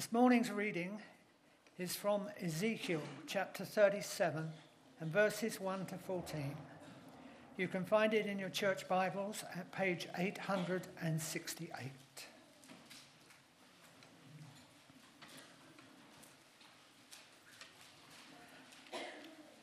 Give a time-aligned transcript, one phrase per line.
[0.00, 0.98] This morning's reading
[1.78, 4.48] is from Ezekiel chapter 37
[4.98, 6.56] and verses 1 to 14.
[7.58, 11.90] You can find it in your church Bibles at page 868.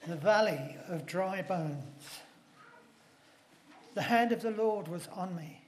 [0.08, 2.20] The valley of dry bones.
[3.96, 5.64] The hand of the Lord was on me,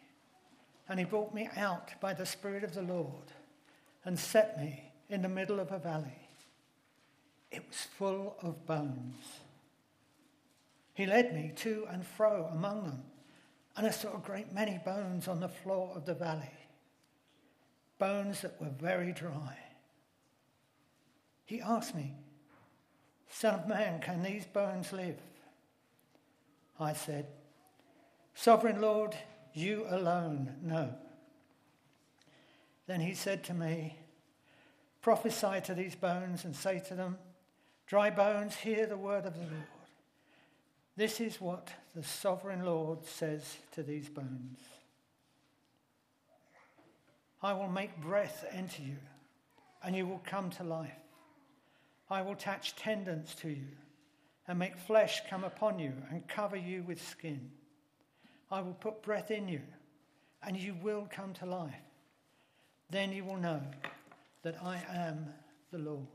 [0.87, 3.33] and he brought me out by the Spirit of the Lord
[4.05, 6.27] and set me in the middle of a valley.
[7.51, 9.15] It was full of bones.
[10.93, 13.03] He led me to and fro among them,
[13.75, 16.51] and I saw a great many bones on the floor of the valley,
[17.97, 19.57] bones that were very dry.
[21.45, 22.13] He asked me,
[23.29, 25.17] Son of man, can these bones live?
[26.79, 27.27] I said,
[28.33, 29.15] Sovereign Lord,
[29.53, 30.93] you alone know.
[32.89, 33.95] Then he said to me,
[35.03, 37.19] Prophesy to these bones and say to them,
[37.85, 39.67] Dry bones, hear the word of the Lord.
[40.97, 44.57] This is what the sovereign Lord says to these bones
[47.43, 48.97] I will make breath enter you,
[49.83, 50.89] and you will come to life.
[52.09, 53.67] I will attach tendons to you,
[54.47, 57.51] and make flesh come upon you, and cover you with skin.
[58.49, 59.61] I will put breath in you,
[60.41, 61.75] and you will come to life.
[62.89, 63.61] Then you will know
[64.43, 65.27] that I am
[65.71, 66.07] the Lord.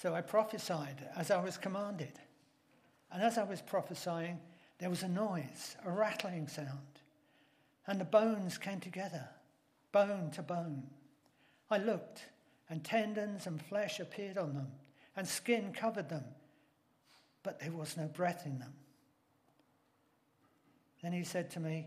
[0.00, 2.12] So I prophesied as I was commanded.
[3.12, 4.38] And as I was prophesying,
[4.78, 7.00] there was a noise, a rattling sound,
[7.86, 9.26] and the bones came together,
[9.92, 10.82] bone to bone.
[11.70, 12.24] I looked,
[12.68, 14.68] and tendons and flesh appeared on them,
[15.16, 16.24] and skin covered them,
[17.42, 18.74] but there was no breath in them.
[21.02, 21.86] Then he said to me,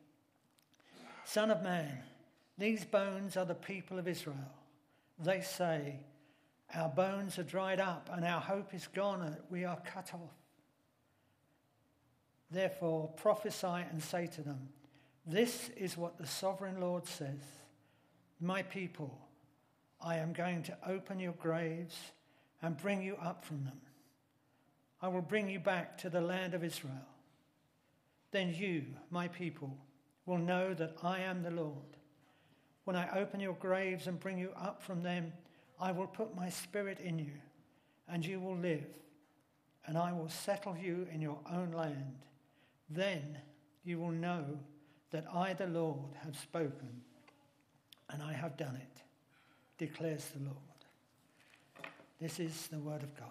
[1.31, 1.97] Son of man,
[2.57, 4.51] these bones are the people of Israel.
[5.17, 5.95] They say,
[6.75, 10.35] Our bones are dried up, and our hope is gone, and we are cut off.
[12.51, 14.67] Therefore, prophesy and say to them,
[15.25, 17.39] This is what the sovereign Lord says
[18.41, 19.17] My people,
[20.01, 21.95] I am going to open your graves
[22.61, 23.79] and bring you up from them.
[25.01, 27.07] I will bring you back to the land of Israel.
[28.31, 29.77] Then you, my people,
[30.31, 31.97] will know that I am the Lord.
[32.85, 35.33] When I open your graves and bring you up from them,
[35.77, 37.33] I will put my spirit in you,
[38.07, 38.87] and you will live,
[39.85, 42.15] and I will settle you in your own land.
[42.89, 43.39] Then
[43.83, 44.45] you will know
[45.09, 47.01] that I, the Lord, have spoken,
[48.09, 49.03] and I have done it,
[49.77, 50.55] declares the Lord.
[52.21, 53.27] This is the word of God.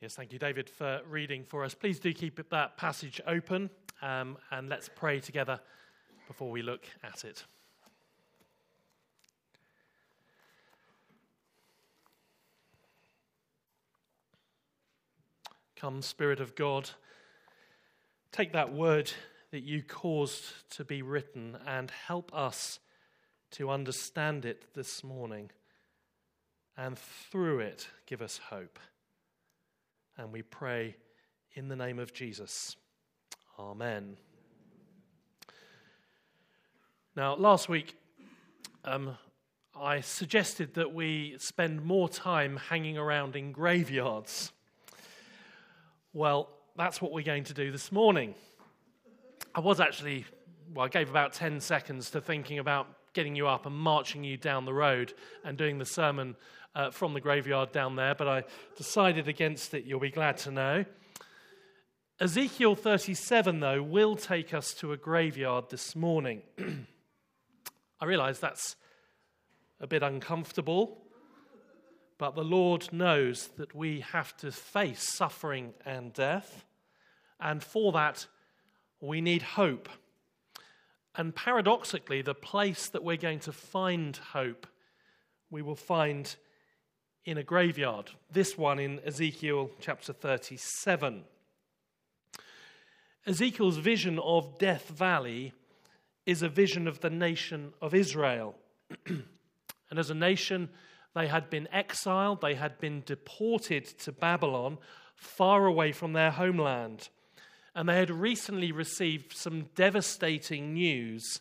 [0.00, 1.74] Yes, thank you, David, for reading for us.
[1.74, 3.68] Please do keep that passage open
[4.00, 5.60] um, and let's pray together
[6.26, 7.44] before we look at it.
[15.76, 16.88] Come, Spirit of God,
[18.32, 19.12] take that word
[19.50, 22.78] that you caused to be written and help us
[23.50, 25.50] to understand it this morning.
[26.74, 28.78] And through it, give us hope.
[30.20, 30.96] And we pray
[31.54, 32.76] in the name of Jesus.
[33.58, 34.18] Amen.
[37.16, 37.96] Now, last week,
[38.84, 39.16] um,
[39.74, 44.52] I suggested that we spend more time hanging around in graveyards.
[46.12, 48.34] Well, that's what we're going to do this morning.
[49.54, 50.26] I was actually,
[50.74, 54.36] well, I gave about 10 seconds to thinking about getting you up and marching you
[54.36, 55.14] down the road
[55.44, 56.36] and doing the sermon
[56.74, 58.44] uh, from the graveyard down there, but I
[58.76, 60.84] decided against it, you'll be glad to know.
[62.20, 66.42] Ezekiel 37, though, will take us to a graveyard this morning.
[68.00, 68.76] I realize that's
[69.80, 70.98] a bit uncomfortable,
[72.18, 76.64] but the Lord knows that we have to face suffering and death,
[77.40, 78.26] and for that,
[79.00, 79.88] we need hope.
[81.16, 84.66] And paradoxically, the place that we're going to find hope
[85.50, 86.34] we will find
[87.24, 88.10] in a graveyard.
[88.30, 91.24] This one in Ezekiel chapter 37.
[93.26, 95.52] Ezekiel's vision of Death Valley
[96.24, 98.54] is a vision of the nation of Israel.
[99.06, 100.70] and as a nation,
[101.14, 104.78] they had been exiled, they had been deported to Babylon,
[105.14, 107.08] far away from their homeland.
[107.74, 111.40] And they had recently received some devastating news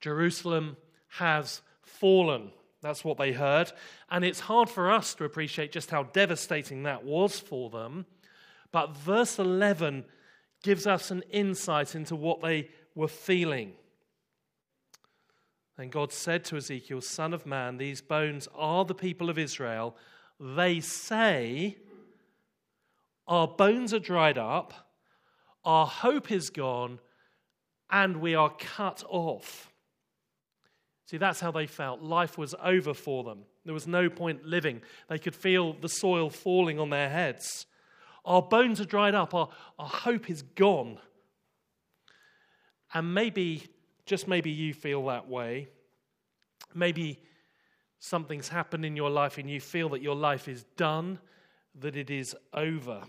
[0.00, 0.76] Jerusalem
[1.08, 2.52] has fallen.
[2.86, 3.72] That's what they heard.
[4.10, 8.06] And it's hard for us to appreciate just how devastating that was for them.
[8.70, 10.04] But verse 11
[10.62, 13.72] gives us an insight into what they were feeling.
[15.76, 19.96] Then God said to Ezekiel, Son of man, these bones are the people of Israel.
[20.38, 21.78] They say,
[23.26, 24.92] Our bones are dried up,
[25.64, 27.00] our hope is gone,
[27.90, 29.72] and we are cut off.
[31.06, 32.02] See, that's how they felt.
[32.02, 33.44] Life was over for them.
[33.64, 34.82] There was no point living.
[35.08, 37.66] They could feel the soil falling on their heads.
[38.24, 39.32] Our bones are dried up.
[39.32, 39.48] Our,
[39.78, 40.98] our hope is gone.
[42.92, 43.68] And maybe,
[44.04, 45.68] just maybe you feel that way.
[46.74, 47.20] Maybe
[48.00, 51.20] something's happened in your life and you feel that your life is done,
[51.78, 53.02] that it is over.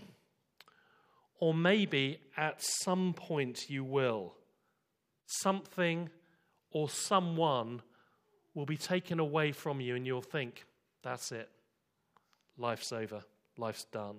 [1.40, 4.34] Or maybe at some point you will.
[5.26, 6.10] Something
[6.70, 7.82] or someone
[8.58, 10.64] will be taken away from you, and you'll think,
[11.04, 11.48] that's it.
[12.58, 13.22] Life's over.
[13.56, 14.16] Life's done.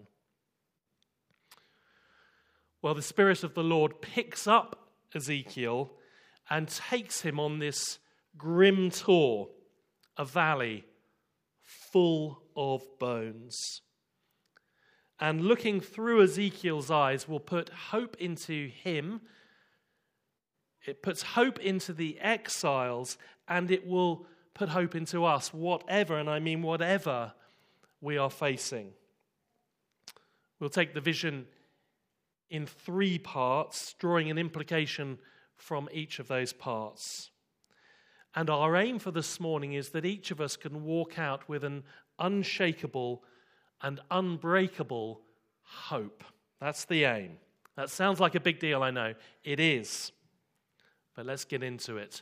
[2.81, 5.91] Well, the Spirit of the Lord picks up Ezekiel
[6.49, 7.99] and takes him on this
[8.37, 9.49] grim tour,
[10.15, 10.85] a valley
[11.61, 13.81] full of bones.
[15.19, 19.19] And looking through Ezekiel's eyes will put hope into him
[20.85, 23.17] it puts hope into the exiles
[23.47, 27.33] and it will put hope into us, whatever, and I mean whatever
[28.01, 28.91] we are facing.
[30.59, 31.47] We'll take the vision
[32.49, 35.19] in three parts, drawing an implication
[35.55, 37.29] from each of those parts.
[38.35, 41.63] And our aim for this morning is that each of us can walk out with
[41.63, 41.83] an
[42.19, 43.23] unshakable
[43.81, 45.21] and unbreakable
[45.61, 46.23] hope.
[46.59, 47.37] That's the aim.
[47.75, 49.13] That sounds like a big deal, I know.
[49.43, 50.11] It is.
[51.19, 52.21] But let's get into it.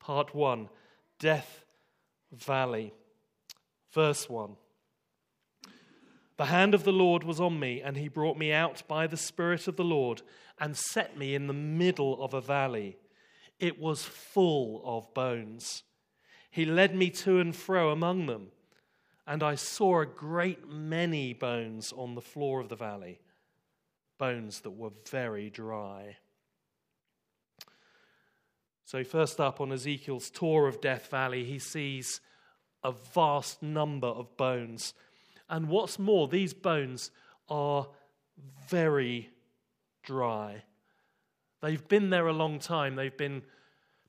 [0.00, 0.70] Part 1
[1.18, 1.66] Death
[2.32, 2.94] Valley.
[3.92, 4.56] Verse 1.
[6.38, 9.18] The hand of the Lord was on me, and he brought me out by the
[9.18, 10.22] Spirit of the Lord
[10.58, 12.96] and set me in the middle of a valley.
[13.60, 15.82] It was full of bones.
[16.50, 18.46] He led me to and fro among them,
[19.26, 23.20] and I saw a great many bones on the floor of the valley,
[24.16, 26.16] bones that were very dry.
[28.88, 32.22] So, first up on Ezekiel's tour of Death Valley, he sees
[32.82, 34.94] a vast number of bones.
[35.50, 37.10] And what's more, these bones
[37.50, 37.86] are
[38.66, 39.28] very
[40.02, 40.62] dry.
[41.60, 42.96] They've been there a long time.
[42.96, 43.42] They've been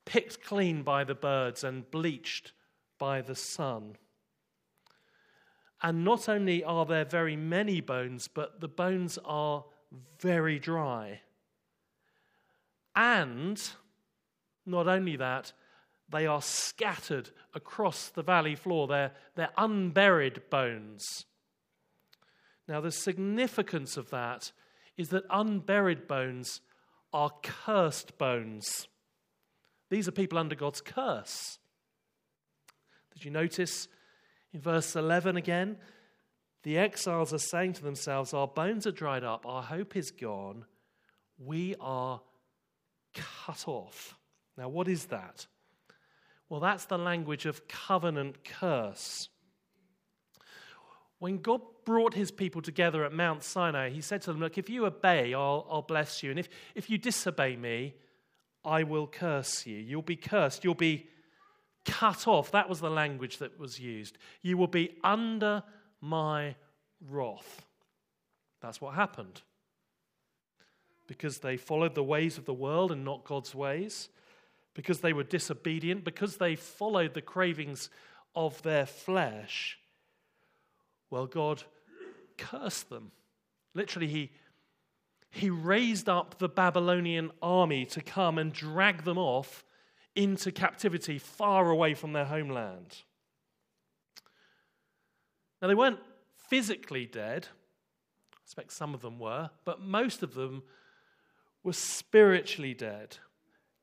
[0.06, 2.54] picked clean by the birds and bleached
[2.98, 3.98] by the sun.
[5.84, 9.66] And not only are there very many bones, but the bones are
[10.22, 11.20] very dry.
[12.96, 13.62] And
[14.70, 15.54] not only that,
[16.10, 18.88] they are scattered across the valley floor.
[18.88, 21.26] They're, they're unburied bones.
[22.68, 24.52] Now, the significance of that
[24.98, 26.62] is that unburied bones
[27.14, 28.88] are cursed bones.
[29.90, 31.58] These are people under God's curse.
[33.14, 33.88] Did you notice
[34.54, 35.78] in verse 11 again?
[36.64, 40.66] The exiles are saying to themselves, Our bones are dried up, our hope is gone,
[41.38, 42.22] we are
[43.14, 44.16] cut off.
[44.60, 45.48] Now, what is that?
[46.50, 49.30] Well, that's the language of covenant curse.
[51.20, 54.70] When God brought his people together at Mount Sinai, he said to them, Look, if
[54.70, 56.30] you obey, I'll, I'll bless you.
[56.30, 57.96] And if, if you disobey me,
[58.66, 59.78] I will curse you.
[59.78, 60.66] You'll be cursed.
[60.66, 61.08] You'll be
[61.86, 62.52] cut off.
[62.52, 64.18] That was the language that was used.
[64.42, 65.64] You will be under
[66.02, 66.56] my
[67.08, 67.66] wrath.
[68.60, 69.42] That's what happened.
[71.08, 74.10] Because they followed the ways of the world and not God's ways
[74.80, 77.90] because they were disobedient, because they followed the cravings
[78.34, 79.78] of their flesh,
[81.10, 81.64] well, God
[82.38, 83.12] cursed them.
[83.74, 84.32] Literally, He,
[85.32, 89.66] he raised up the Babylonian army to come and drag them off
[90.16, 93.00] into captivity far away from their homeland.
[95.62, 96.00] Now, they weren't
[96.48, 97.50] physically dead.
[98.34, 100.64] I expect some of them were, but most of them
[101.66, 103.18] were spiritually dead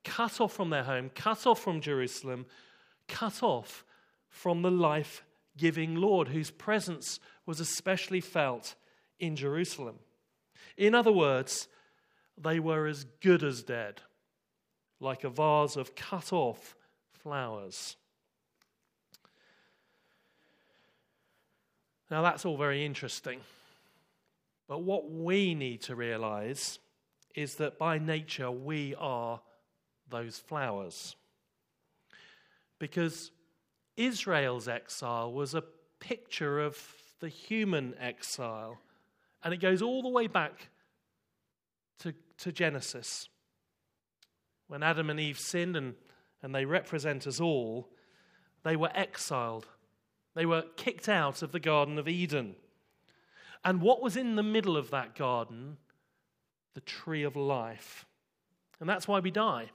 [0.06, 2.46] cut off from their home, cut off from Jerusalem,
[3.08, 3.84] cut off
[4.28, 5.24] from the life
[5.56, 8.76] giving Lord, whose presence was especially felt
[9.18, 9.96] in Jerusalem.
[10.76, 11.66] In other words,
[12.38, 14.00] they were as good as dead,
[15.00, 16.76] like a vase of cut off
[17.12, 17.96] flowers.
[22.10, 23.40] Now, that's all very interesting.
[24.68, 26.78] But what we need to realize
[27.34, 29.40] is that by nature we are
[30.08, 31.16] those flowers.
[32.78, 33.30] Because
[33.96, 35.64] Israel's exile was a
[36.00, 36.78] picture of
[37.20, 38.78] the human exile.
[39.42, 40.68] And it goes all the way back
[42.00, 43.28] to, to Genesis.
[44.68, 45.94] When Adam and Eve sinned and,
[46.42, 47.88] and they represent us all,
[48.64, 49.66] they were exiled.
[50.34, 52.56] They were kicked out of the Garden of Eden.
[53.64, 55.78] And what was in the middle of that garden?
[56.74, 58.04] The tree of life.
[58.80, 59.70] And that's why we die.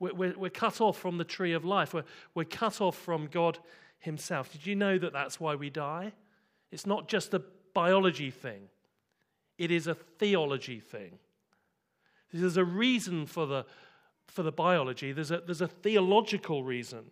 [0.00, 1.92] We're, we're, cut off from the tree of life.
[1.92, 3.58] We're, we're cut off from God
[3.98, 4.52] Himself.
[4.52, 6.12] Did you know that that's why we die?
[6.70, 7.42] It's not just a
[7.74, 8.68] biology thing,
[9.56, 11.18] it is a theology thing.
[12.32, 13.64] There's a reason for the,
[14.26, 17.10] for the biology, there's a, there's a theological reason.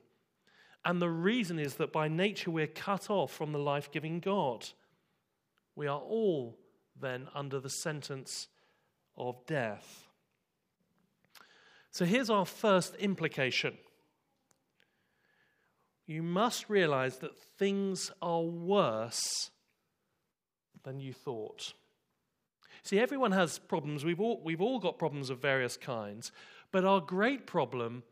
[0.84, 4.68] And the reason is that by nature we're cut off from the life giving God.
[5.74, 6.56] We are all
[7.00, 8.46] then under the sentence
[9.16, 10.05] of death.
[11.96, 13.78] So here's our first implication.
[16.06, 19.50] You must realize that things are worse
[20.84, 21.72] than you thought.
[22.82, 24.04] See, everyone has problems.
[24.04, 26.32] We've all, we've all got problems of various kinds.
[26.70, 28.02] But our great problem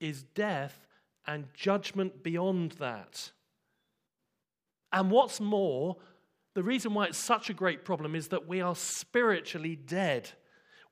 [0.00, 0.86] is death
[1.26, 3.30] and judgment beyond that.
[4.90, 5.98] And what's more,
[6.54, 10.30] the reason why it's such a great problem is that we are spiritually dead.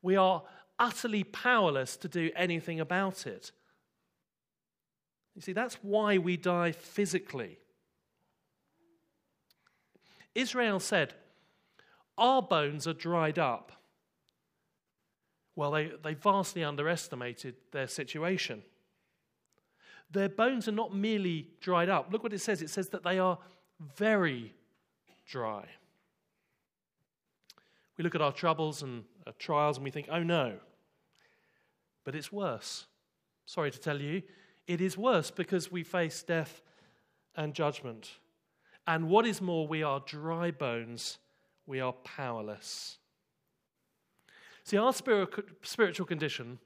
[0.02, 0.42] We are
[0.82, 3.52] utterly powerless to do anything about it.
[5.36, 7.58] You see, that's why we die physically.
[10.34, 11.14] Israel said,
[12.18, 13.72] Our bones are dried up.
[15.54, 18.62] Well, they, they vastly underestimated their situation.
[20.10, 22.08] Their bones are not merely dried up.
[22.10, 23.38] Look what it says it says that they are
[23.96, 24.52] very
[25.26, 25.64] dry.
[27.96, 30.58] We look at our troubles and our trials and we think, oh no,
[32.04, 32.86] but it's worse.
[33.46, 34.22] Sorry to tell you,
[34.66, 36.62] it is worse because we face death
[37.36, 38.10] and judgment.
[38.86, 41.18] And what is more, we are dry bones,
[41.66, 42.98] we are powerless.
[44.64, 46.58] See, our spiritual condition,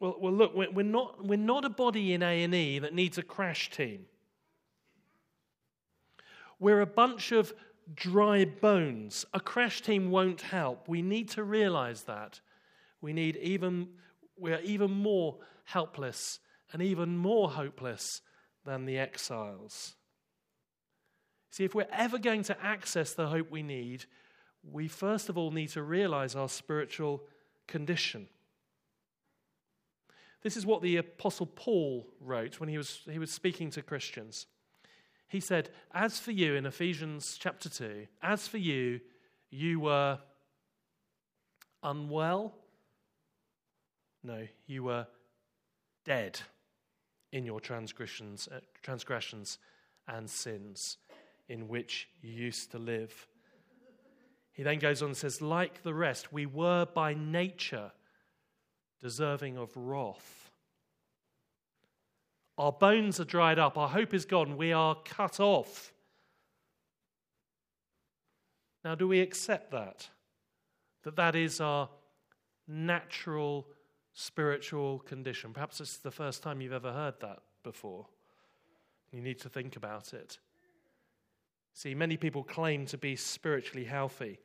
[0.00, 3.70] well, well look, we're not, we're not a body in A&E that needs a crash
[3.70, 4.06] team.
[6.58, 7.52] We're a bunch of
[7.94, 9.24] dry bones.
[9.32, 10.88] A crash team won't help.
[10.88, 12.40] We need to realize that.
[13.00, 13.88] We need even
[14.40, 16.40] we're even more helpless
[16.72, 18.22] and even more hopeless
[18.64, 19.94] than the exiles.
[21.50, 24.04] See, if we're ever going to access the hope we need,
[24.62, 27.22] we first of all need to realize our spiritual
[27.66, 28.28] condition.
[30.42, 34.46] This is what the Apostle Paul wrote when he was, he was speaking to Christians.
[35.28, 39.00] He said, As for you, in Ephesians chapter 2, as for you,
[39.50, 40.18] you were
[41.82, 42.54] unwell
[44.22, 45.06] no, you were
[46.04, 46.40] dead
[47.32, 49.58] in your transgressions, uh, transgressions
[50.06, 50.96] and sins
[51.48, 53.26] in which you used to live.
[54.52, 57.92] He then goes on and says, like the rest, we were by nature
[59.00, 60.50] deserving of wrath.
[62.56, 65.92] Our bones are dried up, our hope is gone, we are cut off.
[68.84, 70.08] Now, do we accept that?
[71.04, 71.88] That that is our
[72.66, 73.68] natural
[74.20, 75.52] spiritual condition.
[75.52, 78.04] Perhaps it's the first time you've ever heard that before.
[79.12, 80.40] You need to think about it.
[81.72, 84.40] See, many people claim to be spiritually healthy.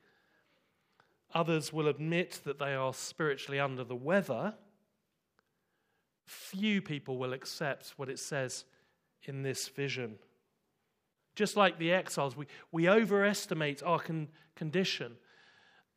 [1.34, 4.54] Others will admit that they are spiritually under the weather.
[6.28, 8.66] Few people will accept what it says
[9.24, 10.20] in this vision.
[11.36, 15.14] Just like the exiles, we, we overestimate our con- condition.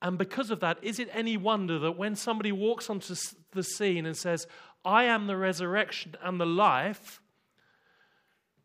[0.02, 3.14] And because of that, is it any wonder that when somebody walks onto
[3.52, 4.46] the scene and says,
[4.84, 7.20] I am the resurrection and the life,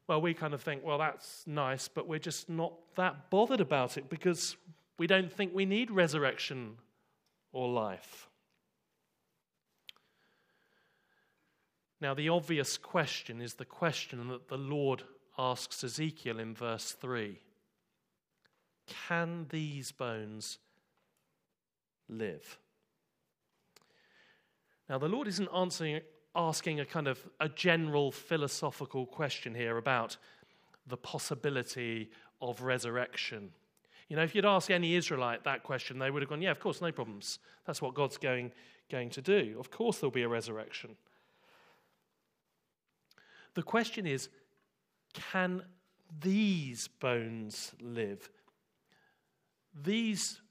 [0.08, 3.98] well, we kind of think, well, that's nice, but we're just not that bothered about
[3.98, 4.58] it because
[4.98, 6.76] we don't think we need resurrection
[7.54, 8.28] or life.
[12.02, 15.04] Now, the obvious question is the question that the Lord
[15.38, 17.40] asks Ezekiel in verse 3
[19.10, 20.58] Can these bones
[22.12, 22.60] live.
[24.90, 26.02] Now, the Lord isn't answering,
[26.36, 30.18] asking a kind of a general philosophical question here about
[30.88, 33.52] the possibility of resurrection.
[34.10, 36.60] You know, if you'd ask any Israelite that question, they would have gone, Yeah, of
[36.60, 37.40] course, no problems.
[37.66, 38.52] That's what God's going,
[38.90, 39.56] going to do.
[39.58, 40.98] Of course, there'll be a resurrection.
[43.54, 44.30] The question is
[45.14, 45.64] can
[46.20, 48.30] these bones live?
[49.74, 50.42] These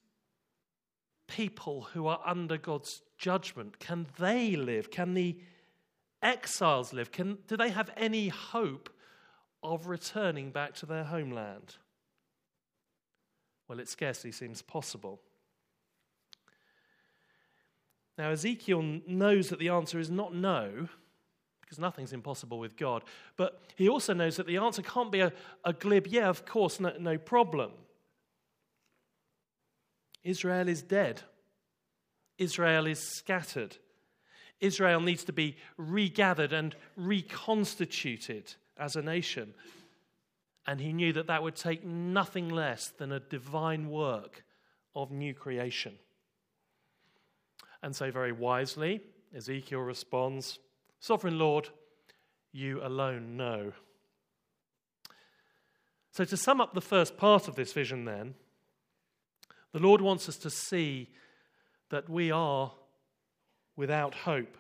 [1.31, 4.91] people who are under God's judgment, can they live?
[4.91, 5.39] Can the
[6.23, 7.13] exiles live?
[7.13, 8.91] Can, do they have any hope
[9.63, 11.77] of returning back to their homeland?
[13.69, 15.21] Well, it scarcely seems possible.
[18.19, 20.89] Now, Ezekiel knows that the answer is not no,
[21.61, 23.05] because nothing's impossible with God,
[23.37, 25.33] but he also knows that the answer can't be a,
[25.65, 27.71] a glib, yeah, of course, no, no problem.
[30.25, 31.23] Israel is dead.
[32.39, 33.77] Israel is scattered.
[34.61, 39.55] Israel needs to be regathered and reconstituted as a nation.
[40.67, 44.45] And he knew that that would take nothing less than a divine work
[44.95, 45.95] of new creation.
[47.83, 49.00] And so, very wisely,
[49.35, 50.59] Ezekiel responds
[50.99, 51.71] Sovereign Lord,
[52.53, 53.73] you alone know.
[56.12, 58.35] So, to sum up the first part of this vision, then,
[59.73, 61.09] the Lord wants us to see
[61.91, 62.73] that we are
[63.77, 64.57] without hope,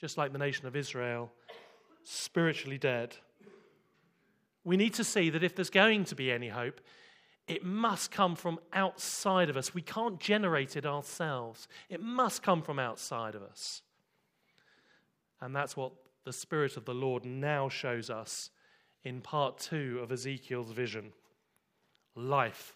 [0.00, 1.30] just like the nation of Israel,
[2.02, 3.16] spiritually dead.
[4.64, 6.80] We need to see that if there's going to be any hope,
[7.46, 9.74] it must come from outside of us.
[9.74, 11.68] We can't generate it ourselves.
[11.90, 13.82] It must come from outside of us.
[15.40, 15.92] And that's what
[16.24, 18.48] the Spirit of the Lord now shows us
[19.04, 21.12] in part two of Ezekiel's vision
[22.16, 22.72] life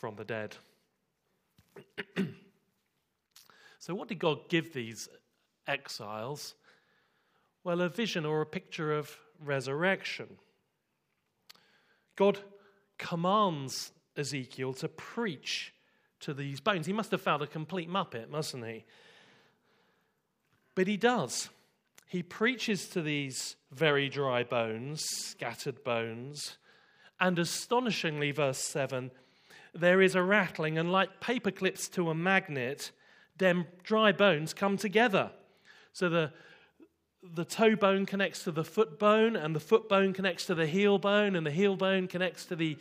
[0.00, 0.56] from the dead.
[3.78, 5.10] so, what did God give these
[5.66, 6.54] exiles?
[7.64, 10.38] Well, a vision or a picture of resurrection.
[12.16, 12.38] God
[12.96, 15.74] commands Ezekiel to preach
[16.20, 16.86] to these bones.
[16.86, 18.84] He must have felt a complete muppet, mustn't he?
[20.74, 21.50] But he does.
[22.06, 26.56] He preaches to these very dry bones, scattered bones,
[27.20, 29.10] and astonishingly, verse 7
[29.74, 32.90] there is a rattling, and like paper clips to a magnet,
[33.36, 35.30] them dry bones come together.
[35.92, 36.32] So the,
[37.22, 40.66] the toe bone connects to the foot bone, and the foot bone connects to the
[40.66, 42.78] heel bone, and the heel bone connects to the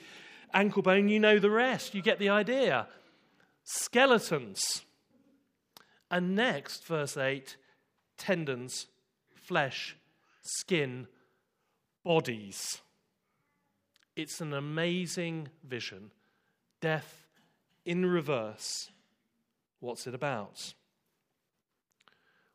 [0.54, 1.10] ankle bone.
[1.10, 1.94] You know the rest.
[1.94, 2.88] You get the idea.
[3.64, 4.84] Skeletons.
[6.12, 7.56] And next, verse 8
[8.18, 8.88] tendons,
[9.34, 9.96] flesh,
[10.42, 11.08] skin,
[12.04, 12.82] bodies.
[14.16, 16.12] It's an amazing vision
[16.82, 17.28] Death
[17.86, 18.90] in reverse.
[19.80, 20.74] What's it about?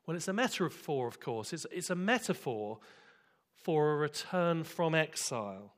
[0.06, 1.52] Well, it's a metaphor, of course.
[1.52, 2.78] It's, it's a metaphor
[3.62, 5.72] for a return from exile.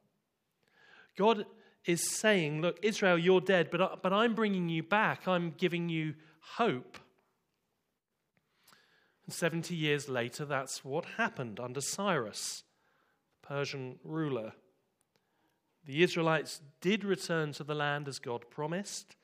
[1.16, 1.46] God
[1.84, 5.28] is saying, Look, Israel, you're dead, but, but I'm bringing you back.
[5.28, 6.98] I'm giving you hope.
[9.24, 12.64] And 70 years later, that's what happened under Cyrus,
[13.42, 14.52] Persian ruler.
[15.86, 19.16] The Israelites did return to the land as God promised.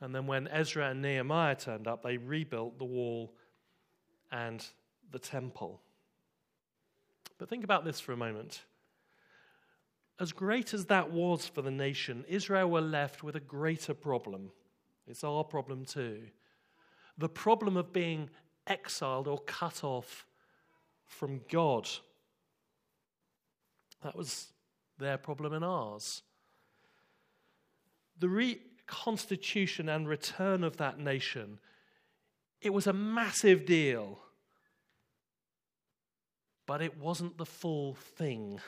[0.00, 3.32] And then when Ezra and Nehemiah turned up, they rebuilt the wall
[4.30, 4.64] and
[5.10, 5.80] the temple.
[7.38, 8.64] But think about this for a moment.
[10.18, 14.50] As great as that was for the nation, Israel were left with a greater problem.
[15.06, 16.22] It's our problem too.
[17.18, 18.30] The problem of being
[18.66, 20.26] exiled or cut off
[21.04, 21.88] from God.
[24.02, 24.48] That was
[24.98, 26.22] their problem and ours.
[28.18, 31.58] The reconstitution and return of that nation,
[32.60, 34.18] it was a massive deal,
[36.66, 38.60] but it wasn't the full thing.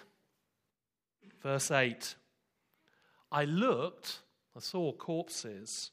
[1.43, 2.15] Verse 8
[3.31, 4.21] I looked,
[4.57, 5.91] I saw corpses,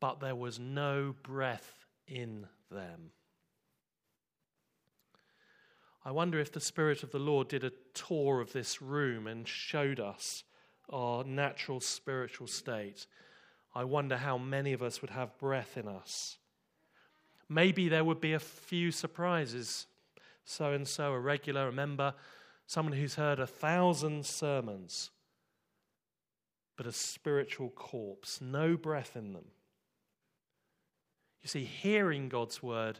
[0.00, 3.10] but there was no breath in them.
[6.08, 9.46] I wonder if the Spirit of the Lord did a tour of this room and
[9.46, 10.42] showed us
[10.88, 13.06] our natural spiritual state.
[13.74, 16.38] I wonder how many of us would have breath in us.
[17.46, 19.86] Maybe there would be a few surprises.
[20.46, 22.14] So and so, a regular, a member,
[22.66, 25.10] someone who's heard a thousand sermons,
[26.78, 29.44] but a spiritual corpse, no breath in them.
[31.42, 32.98] You see, hearing God's word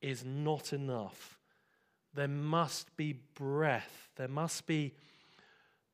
[0.00, 1.39] is not enough
[2.14, 4.94] there must be breath, there must be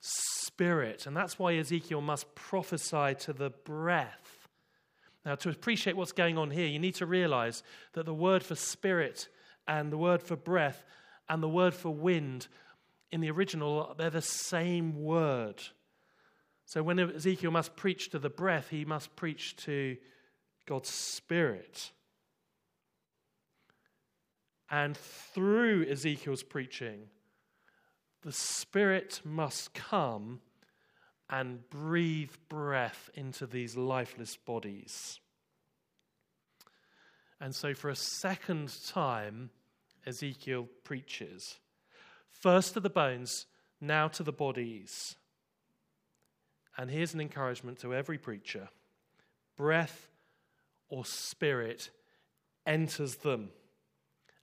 [0.00, 1.06] spirit.
[1.06, 4.48] And that's why Ezekiel must prophesy to the breath.
[5.24, 7.62] Now, to appreciate what's going on here, you need to realize
[7.94, 9.28] that the word for spirit
[9.66, 10.84] and the word for breath
[11.28, 12.46] and the word for wind
[13.10, 15.62] in the original, they're the same word.
[16.64, 19.96] So when Ezekiel must preach to the breath, he must preach to
[20.66, 21.92] God's Spirit.
[24.70, 27.08] And through Ezekiel's preaching,
[28.22, 30.40] the Spirit must come
[31.30, 35.20] and breathe breath into these lifeless bodies.
[37.40, 39.50] And so, for a second time,
[40.06, 41.58] Ezekiel preaches
[42.30, 43.46] first to the bones,
[43.80, 45.16] now to the bodies.
[46.76, 48.68] And here's an encouragement to every preacher
[49.56, 50.08] breath
[50.88, 51.90] or spirit
[52.66, 53.50] enters them,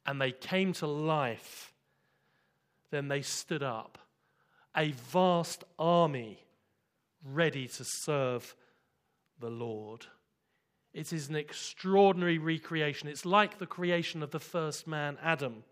[0.06, 1.74] and they came to life.
[2.92, 3.98] Then they stood up,
[4.76, 6.39] a vast army
[7.24, 8.56] ready to serve
[9.39, 10.06] the Lord.
[10.94, 13.10] It is an extraordinary recreation.
[13.10, 15.63] It's like the creation of the first man, Adam.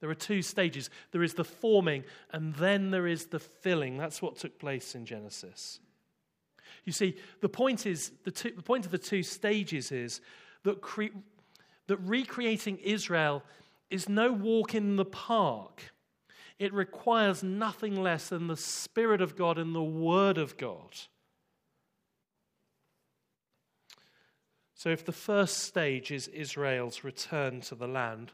[0.00, 3.98] There are two stages there is the forming, and then there is the filling.
[3.98, 5.80] That's what took place in Genesis.
[6.84, 10.20] You see, the point, is, the, two, the point of the two stages is
[10.62, 11.16] that, cre-
[11.90, 13.42] that recreating Israel
[13.90, 15.92] is no walk in the park.
[16.56, 20.96] It requires nothing less than the Spirit of God and the Word of God.
[24.74, 28.30] So, if the first stage is Israel's return to the land,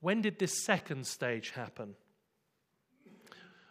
[0.00, 1.94] when did this second stage happen?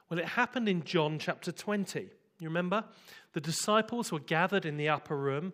[0.09, 2.09] Well, it happened in John chapter 20.
[2.39, 2.85] You remember?
[3.33, 5.53] The disciples were gathered in the upper room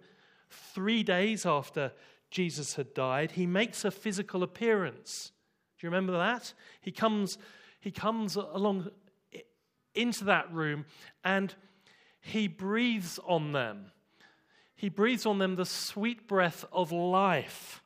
[0.50, 1.92] three days after
[2.30, 3.32] Jesus had died.
[3.32, 5.32] He makes a physical appearance.
[5.78, 6.54] Do you remember that?
[6.82, 7.38] He comes
[7.80, 8.90] he comes along
[9.96, 10.86] into that room
[11.24, 11.56] and
[12.22, 13.92] he breathes on them.
[14.76, 17.82] He breathes on them the sweet breath of life.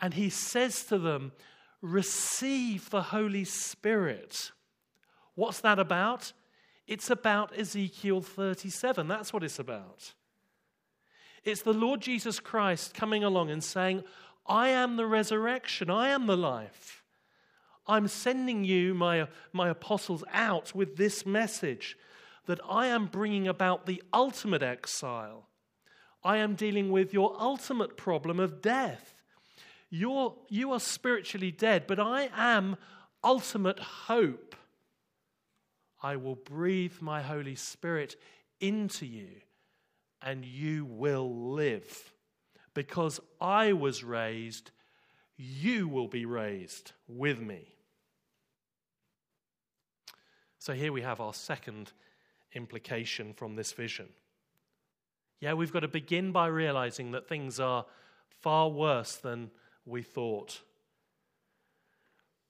[0.00, 1.32] And he says to them,
[1.80, 4.50] Receive the Holy Spirit.
[5.34, 6.32] What's that about?
[6.86, 9.08] It's about Ezekiel 37.
[9.08, 10.14] That's what it's about.
[11.46, 14.02] It's the Lord Jesus Christ coming along and saying,
[14.48, 17.04] I am the resurrection, I am the life.
[17.86, 21.96] I'm sending you, my, my apostles, out with this message
[22.46, 25.46] that I am bringing about the ultimate exile.
[26.24, 29.14] I am dealing with your ultimate problem of death.
[29.88, 32.76] You're, you are spiritually dead, but I am
[33.22, 34.56] ultimate hope.
[36.02, 38.16] I will breathe my Holy Spirit
[38.60, 39.28] into you,
[40.26, 42.12] and you will live.
[42.74, 44.72] Because I was raised,
[45.36, 47.72] you will be raised with me.
[50.58, 51.92] So here we have our second
[52.52, 54.08] implication from this vision.
[55.40, 57.86] Yeah, we've got to begin by realizing that things are
[58.40, 59.52] far worse than
[59.84, 60.60] we thought.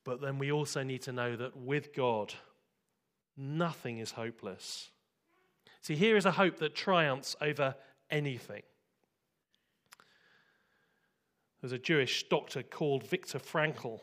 [0.02, 2.32] But then we also need to know that with God,
[3.36, 4.88] nothing is hopeless.
[5.86, 7.76] See, here is a hope that triumphs over
[8.10, 8.62] anything.
[11.60, 14.00] There's a Jewish doctor called Viktor Frankl,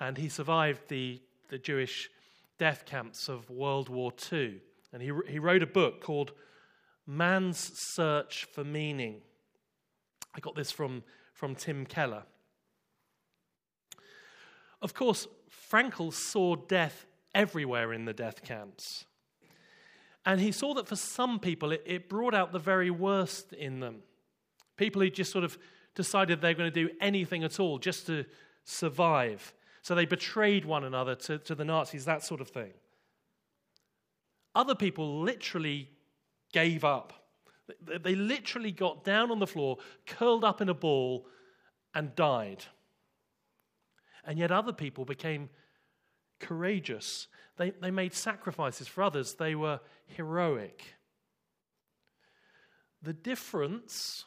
[0.00, 2.10] and he survived the, the Jewish
[2.58, 4.60] death camps of World War II.
[4.92, 6.32] And he, he wrote a book called
[7.06, 9.20] Man's Search for Meaning.
[10.34, 12.24] I got this from, from Tim Keller.
[14.82, 15.28] Of course,
[15.70, 19.04] Frankl saw death everywhere in the death camps.
[20.26, 23.80] And he saw that for some people, it, it brought out the very worst in
[23.80, 24.02] them.
[24.76, 25.58] People who just sort of
[25.94, 28.24] decided they're going to do anything at all just to
[28.64, 29.52] survive.
[29.82, 32.72] So they betrayed one another to, to the Nazis, that sort of thing.
[34.54, 35.90] Other people literally
[36.52, 37.12] gave up.
[38.02, 41.26] They literally got down on the floor, curled up in a ball,
[41.94, 42.64] and died.
[44.24, 45.50] And yet other people became
[46.40, 47.28] courageous.
[47.56, 50.94] They, they made sacrifices for others, they were heroic.
[53.02, 54.24] The difference,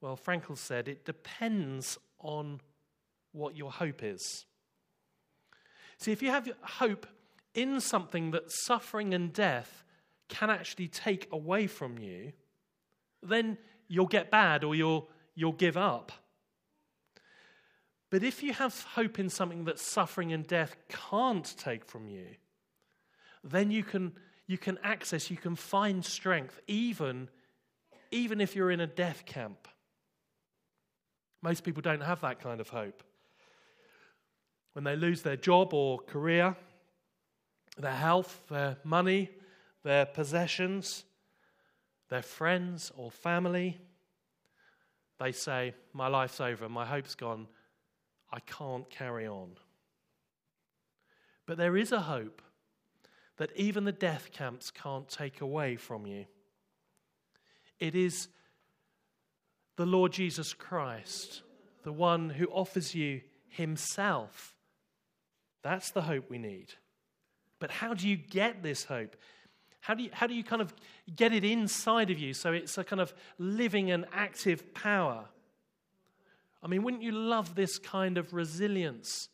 [0.00, 2.60] well, Frankl said, it depends on
[3.32, 4.44] what your hope is.
[5.98, 7.06] See, if you have hope
[7.54, 9.84] in something that suffering and death
[10.28, 12.32] can actually take away from you,
[13.22, 13.58] then
[13.88, 16.12] you'll get bad or you'll, you'll give up.
[18.10, 22.26] But if you have hope in something that suffering and death can't take from you,
[23.44, 24.12] then you can,
[24.48, 27.28] you can access, you can find strength, even,
[28.10, 29.68] even if you're in a death camp.
[31.40, 33.02] Most people don't have that kind of hope.
[34.72, 36.56] When they lose their job or career,
[37.78, 39.30] their health, their money,
[39.84, 41.04] their possessions,
[42.08, 43.78] their friends or family,
[45.18, 47.46] they say, My life's over, my hope's gone,
[48.32, 49.50] I can't carry on.
[51.46, 52.42] But there is a hope
[53.38, 56.26] that even the death camps can't take away from you.
[57.78, 58.28] It is
[59.76, 61.42] the Lord Jesus Christ,
[61.82, 64.54] the one who offers you himself.
[65.62, 66.74] That's the hope we need.
[67.58, 69.16] But how do you get this hope?
[69.80, 70.74] How do you, how do you kind of
[71.14, 75.24] get it inside of you so it's a kind of living and active power?
[76.62, 79.28] I mean, wouldn't you love this kind of resilience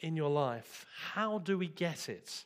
[0.00, 0.84] in your life?
[1.12, 2.44] How do we get it?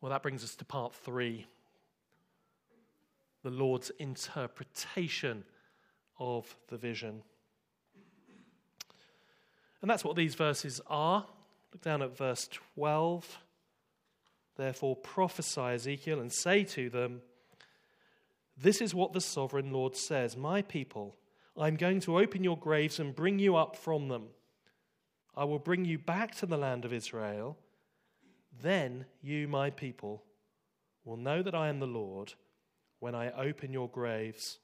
[0.00, 1.46] Well, that brings us to part three
[3.42, 5.44] the Lord's interpretation
[6.18, 7.22] of the vision.
[9.80, 11.24] And that's what these verses are.
[11.72, 13.38] Look down at verse 12.
[14.56, 17.20] Therefore, prophesy, Ezekiel, and say to them,
[18.56, 21.14] This is what the sovereign Lord says My people,
[21.58, 24.28] I'm going to open your graves and bring you up from them.
[25.34, 27.56] I will bring you back to the land of Israel.
[28.62, 30.22] Then you, my people,
[31.04, 32.34] will know that I am the Lord
[33.00, 34.58] when I open your graves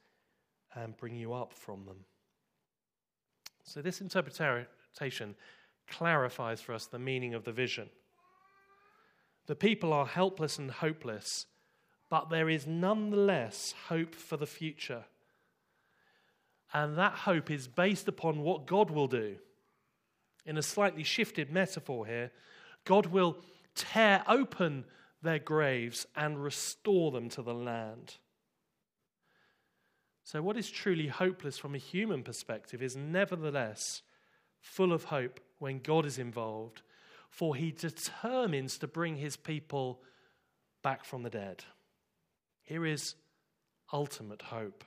[0.74, 2.04] and bring you up from them.
[3.64, 5.34] So, this interpretation
[5.88, 7.90] clarifies for us the meaning of the vision.
[9.46, 11.46] The people are helpless and hopeless,
[12.10, 15.04] but there is nonetheless hope for the future.
[16.72, 19.36] And that hope is based upon what God will do.
[20.46, 22.32] In a slightly shifted metaphor here,
[22.84, 23.36] God will
[23.74, 24.84] tear open
[25.22, 28.16] their graves and restore them to the land.
[30.24, 34.02] So, what is truly hopeless from a human perspective is nevertheless
[34.60, 36.82] full of hope when God is involved,
[37.28, 40.00] for he determines to bring his people
[40.82, 41.64] back from the dead.
[42.62, 43.14] Here is
[43.92, 44.84] ultimate hope.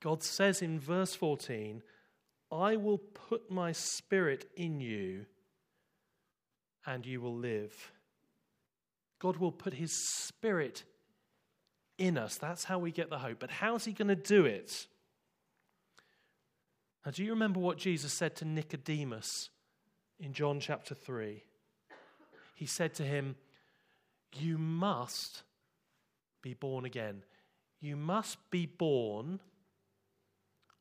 [0.00, 1.82] God says in verse 14,
[2.50, 5.26] I will put my spirit in you
[6.86, 7.92] and you will live.
[9.18, 10.84] God will put his spirit
[11.98, 12.36] in us.
[12.36, 13.38] That's how we get the hope.
[13.40, 14.86] But how's he going to do it?
[17.04, 19.50] Now, do you remember what Jesus said to Nicodemus
[20.20, 21.42] in John chapter 3?
[22.54, 23.36] He said to him,
[24.36, 25.42] You must
[26.42, 27.24] be born again.
[27.80, 29.40] You must be born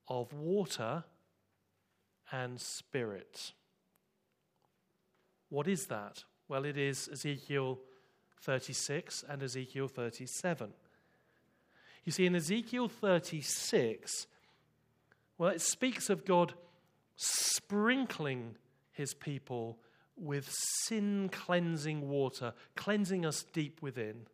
[0.08, 1.04] of water
[2.32, 3.54] and spirit.
[5.50, 6.24] What is that?
[6.48, 7.80] Well, it is Ezekiel
[8.42, 10.74] 36 and Ezekiel 37.
[12.06, 14.28] You see, in Ezekiel 36,
[15.38, 16.54] well, it speaks of God
[17.18, 18.56] sprinkling
[18.92, 19.78] his people
[20.16, 20.50] with
[20.86, 24.28] sin cleansing water, cleansing us deep within.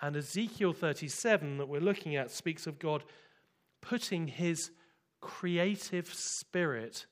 [0.00, 3.04] And Ezekiel 37, that we're looking at, speaks of God
[3.80, 4.70] putting his
[5.20, 7.06] creative spirit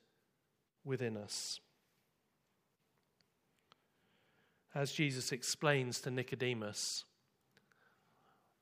[0.84, 1.60] within us.
[4.74, 7.04] As Jesus explains to Nicodemus,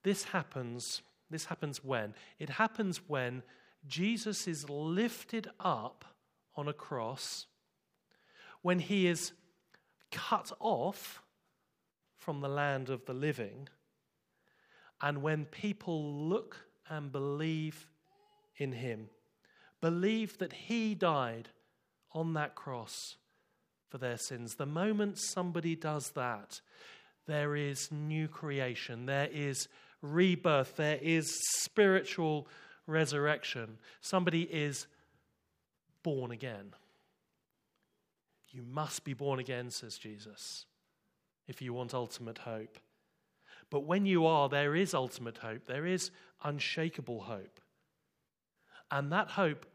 [0.03, 2.14] this happens, this happens when?
[2.38, 3.42] It happens when
[3.87, 6.05] Jesus is lifted up
[6.57, 7.47] on a cross,
[8.62, 9.33] when he is
[10.11, 11.23] cut off
[12.16, 13.69] from the land of the living,
[15.01, 17.87] and when people look and believe
[18.57, 19.09] in him,
[19.81, 21.51] believe that he died
[22.12, 23.16] on that cross
[23.88, 24.55] for their sins.
[24.55, 26.61] The moment somebody does that,
[27.27, 29.69] there is new creation, there is
[30.03, 32.49] rebirth, there is spiritual
[32.87, 33.79] resurrection.
[34.01, 34.87] Somebody is
[36.03, 36.73] born again.
[38.51, 40.64] You must be born again, says Jesus,
[41.47, 42.79] if you want ultimate hope.
[43.71, 46.11] But when you are, there is ultimate hope, there is
[46.42, 47.61] unshakable hope.
[48.90, 49.66] And that hope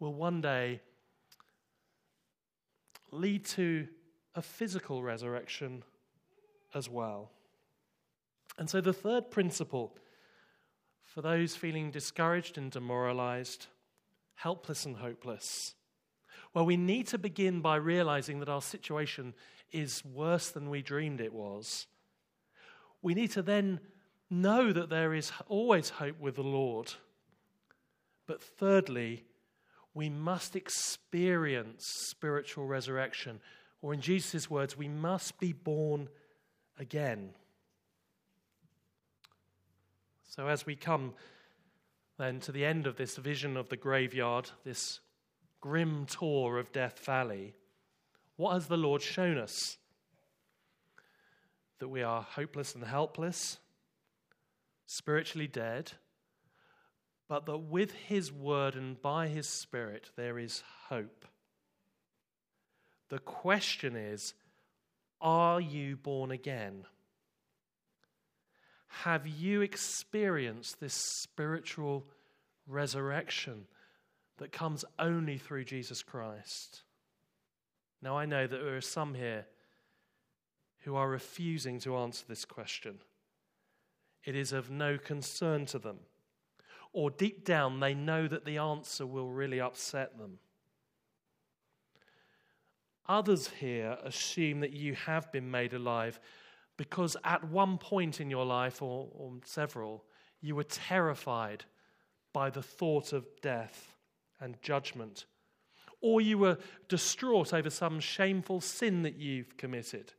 [0.00, 0.80] will one day
[3.10, 3.86] lead to
[4.34, 5.82] a physical resurrection
[6.74, 7.30] as well.
[8.58, 9.96] And so, the third principle
[11.04, 13.66] for those feeling discouraged and demoralized,
[14.34, 15.74] helpless and hopeless?
[16.52, 19.34] Well, we need to begin by realizing that our situation
[19.72, 21.86] is worse than we dreamed it was.
[23.02, 23.80] We need to then
[24.30, 26.92] know that there is always hope with the Lord.
[28.26, 29.24] But thirdly,
[29.94, 33.40] we must experience spiritual resurrection,
[33.80, 36.08] or in Jesus' words, we must be born
[36.78, 37.30] again.
[40.24, 41.14] So, as we come
[42.18, 45.00] then to the end of this vision of the graveyard, this
[45.60, 47.54] grim tour of Death Valley,
[48.36, 49.78] what has the Lord shown us?
[51.78, 53.58] That we are hopeless and helpless,
[54.86, 55.92] spiritually dead,
[57.28, 61.26] but that with His word and by His Spirit there is hope.
[63.08, 64.34] The question is
[65.20, 66.84] are you born again?
[69.02, 72.06] Have you experienced this spiritual
[72.66, 73.66] resurrection
[74.38, 76.82] that comes only through Jesus Christ?
[78.02, 79.46] Now, I know that there are some here
[80.84, 82.98] who are refusing to answer this question.
[84.24, 85.98] It is of no concern to them,
[86.96, 90.38] or deep down they know that the answer will really upset them.
[93.06, 96.18] Others here assume that you have been made alive
[96.78, 100.04] because at one point in your life, or, or, several,
[100.40, 101.66] you were terrified
[102.32, 103.94] by the thought of death
[104.40, 105.26] and judgment,
[106.00, 106.56] or you were
[106.88, 110.14] distraught over some shameful sin that you've committed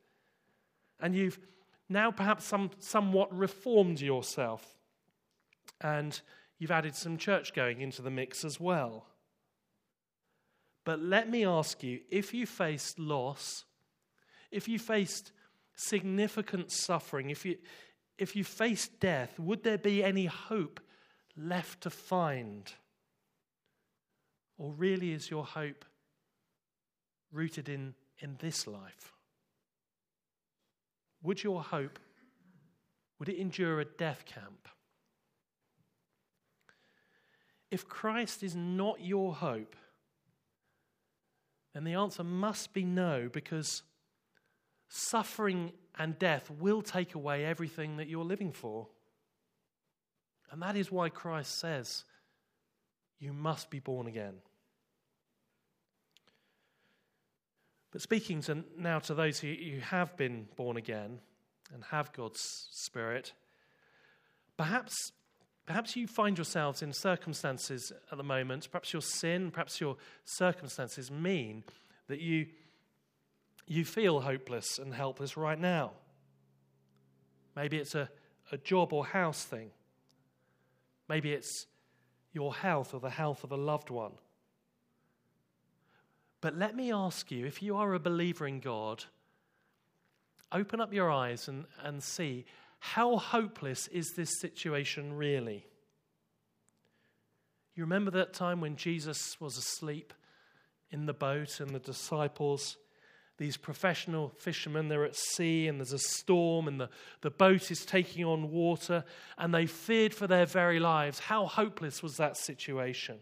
[1.00, 1.40] and you've
[1.90, 4.78] now perhaps some, somewhat reformed yourself,
[5.82, 6.22] and
[6.60, 9.06] you've added some church going into the mix as well.
[10.86, 13.66] But let me ask you if you faced loss,
[14.52, 15.32] if you faced
[15.76, 17.58] significant suffering, if you,
[18.18, 20.80] if you faced death, would there be any hope
[21.36, 22.72] left to find?
[24.58, 25.86] Or really is your hope
[27.32, 29.14] rooted in, in this life?
[31.22, 32.00] Would your hope,
[33.20, 34.68] would it endure a death camp?
[37.70, 39.76] If Christ is not your hope,
[41.74, 43.84] then the answer must be no, because
[44.90, 48.88] suffering and death will take away everything that you're living for.
[50.52, 52.06] And that is why Christ says,
[53.20, 54.36] You must be born again.
[57.92, 61.20] But speaking to, now to those who, who have been born again
[61.74, 63.34] and have God's Spirit,
[64.56, 65.12] perhaps,
[65.68, 71.12] perhaps you find yourselves in circumstances at the moment, perhaps your sin, perhaps your circumstances
[71.12, 71.64] mean
[72.08, 72.48] that you,
[73.68, 75.92] you feel hopeless and helpless right now.
[77.56, 78.10] Maybe it's a,
[78.52, 79.70] a job or house thing.
[81.10, 81.68] Maybe it's
[82.32, 84.14] your health or the health of a loved one.
[86.40, 89.04] But let me ask you if you are a believer in God,
[90.52, 92.46] open up your eyes and, and see
[92.80, 95.66] how hopeless is this situation really?
[97.76, 100.14] You remember that time when Jesus was asleep
[100.90, 102.78] in the boat and the disciples,
[103.38, 106.90] these professional fishermen, they're at sea and there's a storm and the,
[107.22, 109.04] the boat is taking on water
[109.38, 111.20] and they feared for their very lives.
[111.20, 113.20] How hopeless was that situation?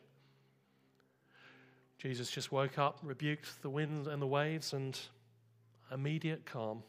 [1.98, 4.98] Jesus just woke up, rebuked the wind and the waves, and
[5.92, 6.84] immediate calm.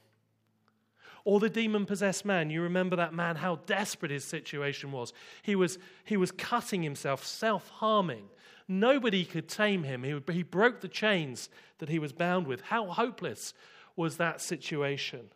[1.27, 5.13] Or the demon possessed man, you remember that man, how desperate his situation was.
[5.43, 8.29] He was, he was cutting himself, self harming.
[8.69, 10.05] Nobody could tame him.
[10.05, 12.61] He, he broke the chains that he was bound with.
[12.61, 13.55] How hopeless
[13.97, 15.31] was that situation?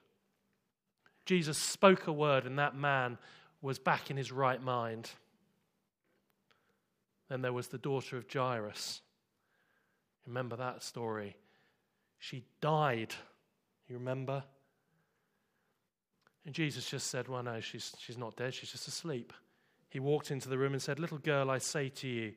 [1.26, 3.18] Jesus spoke a word, and that man
[3.60, 5.10] was back in his right mind.
[7.28, 9.02] Then there was the daughter of Jairus
[10.24, 11.34] Remember that story?
[12.20, 13.12] She died.
[13.88, 14.44] You remember?
[16.44, 19.32] And Jesus just said, Well, no, she's, she's not dead, she's just asleep.
[19.88, 22.32] He walked into the room and said, Little girl, I say to you,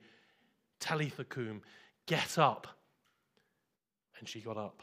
[0.79, 1.61] Talitha cum,
[2.05, 2.67] get up.
[4.19, 4.81] And she got up.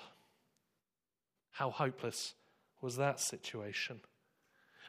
[1.51, 2.35] How hopeless
[2.81, 4.01] was that situation?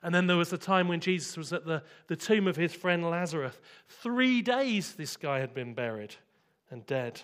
[0.04, 2.74] And then there was the time when Jesus was at the, the tomb of his
[2.74, 3.56] friend Lazarus.
[3.88, 6.16] Three days this guy had been buried
[6.72, 7.22] and dead.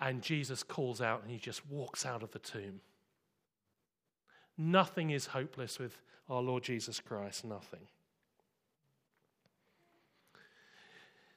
[0.00, 2.80] And Jesus calls out and he just walks out of the tomb.
[4.64, 5.98] Nothing is hopeless with
[6.28, 7.88] our Lord Jesus Christ, nothing.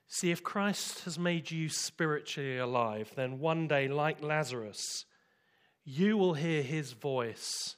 [0.07, 5.05] See, if Christ has made you spiritually alive, then one day, like Lazarus,
[5.84, 7.76] you will hear his voice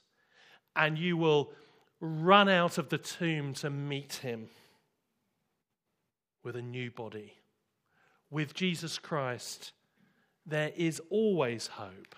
[0.76, 1.54] and you will
[2.02, 4.50] run out of the tomb to meet him
[6.44, 7.34] with a new body,
[8.30, 9.72] with Jesus Christ
[10.46, 12.16] there is always hope.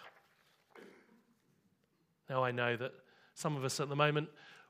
[2.27, 2.91] Now, I know that
[3.39, 4.27] some of us at the moment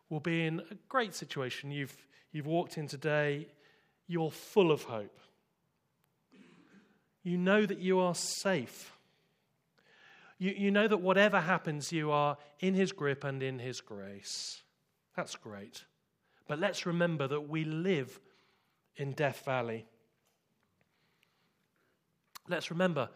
[0.10, 1.72] will be in a great situation.
[1.72, 1.96] You've,
[2.32, 3.48] you've walked in today,
[4.08, 5.20] you're full of hope.
[7.24, 8.94] You know that you are safe.
[10.38, 14.62] You, you know that whatever happens, you are in His grip and in His grace.
[15.16, 15.84] That's great.
[16.48, 18.20] But let's remember that we live
[18.98, 19.88] in Death Valley.
[22.48, 23.10] Let's remember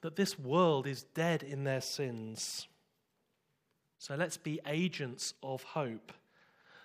[0.00, 2.66] that this world is dead in their sins.
[4.02, 6.10] So let's be agents of hope.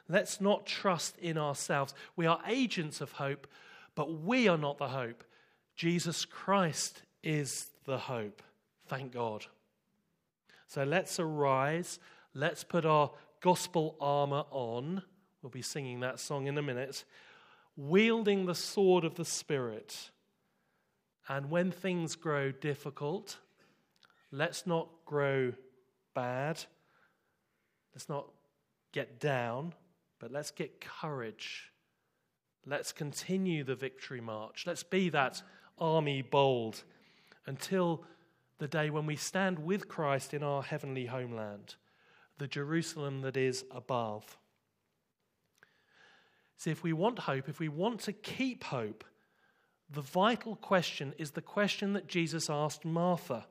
[0.07, 1.95] Let's not trust in ourselves.
[2.15, 3.47] We are agents of hope,
[3.95, 5.23] but we are not the hope.
[5.75, 8.43] Jesus Christ is the hope
[8.85, 9.47] Thank God.
[10.67, 11.97] So let's arise.
[12.35, 13.09] Let's put our
[13.41, 15.01] gospel armor on.
[15.41, 17.03] We'll be singing that song in a minute.
[17.75, 20.11] Wielding the sword of the Spirit.
[21.27, 23.37] And when things grow difficult,
[24.31, 25.53] let's not grow
[26.13, 26.63] bad.
[27.97, 28.27] Let's not
[28.91, 29.73] get down,
[30.19, 31.71] but let's get courage.
[32.63, 34.65] Let's continue the victory march.
[34.67, 35.41] Let's be that
[35.79, 36.83] army bold
[37.47, 38.03] until
[38.59, 41.73] the day when we stand with Christ in our heavenly homeland,
[42.37, 44.37] the Jerusalem that is above.
[46.57, 49.05] See, if we want hope, if we want to keep hope,
[49.89, 53.47] the vital question is the question that Jesus asked Martha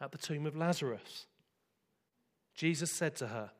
[0.00, 1.26] at the tomb of Lazarus.
[2.56, 3.52] Jesus said to her,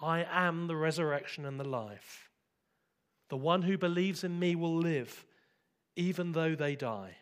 [0.00, 2.30] I am the resurrection and the life.
[3.28, 5.26] The one who believes in me will live,
[5.96, 7.16] even though they die.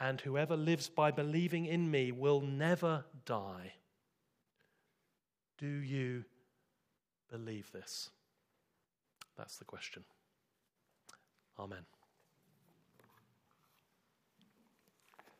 [0.00, 3.74] And whoever lives by believing in me will never die.
[5.58, 6.24] Do you
[7.30, 8.10] believe this?
[9.36, 10.04] That's the question.
[11.58, 11.84] Amen.